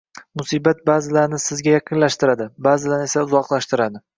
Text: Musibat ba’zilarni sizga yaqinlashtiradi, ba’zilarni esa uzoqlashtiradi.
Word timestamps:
Musibat 0.39 0.79
ba’zilarni 0.89 1.39
sizga 1.45 1.75
yaqinlashtiradi, 1.75 2.51
ba’zilarni 2.69 3.11
esa 3.13 3.27
uzoqlashtiradi. 3.29 4.07